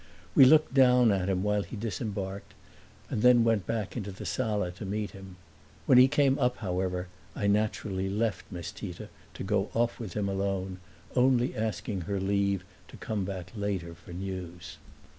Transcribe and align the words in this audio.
We 0.33 0.45
looked 0.45 0.73
down 0.73 1.11
at 1.11 1.29
him 1.29 1.43
while 1.43 1.61
he 1.61 1.75
disembarked 1.75 2.55
and 3.11 3.21
then 3.21 3.43
went 3.43 3.67
back 3.67 3.95
into 3.95 4.11
the 4.11 4.25
sala 4.25 4.71
to 4.71 4.83
meet 4.83 5.11
him. 5.11 5.35
When 5.85 5.99
he 5.99 6.07
came 6.07 6.39
up 6.39 6.57
however 6.57 7.07
I 7.35 7.45
naturally 7.45 8.09
left 8.09 8.51
Miss 8.51 8.71
Tita 8.71 9.09
to 9.35 9.43
go 9.43 9.69
off 9.75 9.99
with 9.99 10.13
him 10.15 10.27
alone, 10.27 10.79
only 11.15 11.55
asking 11.55 12.01
her 12.01 12.19
leave 12.19 12.63
to 12.87 12.97
come 12.97 13.25
back 13.25 13.51
later 13.55 13.93
for 13.93 14.11
news. 14.11 14.77